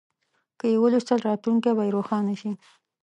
که 0.59 0.65
یې 0.71 0.77
ولوستل، 0.79 1.19
راتلونکی 1.29 1.71
به 1.77 1.83
روښانه 1.95 2.33
شي. 2.41 2.51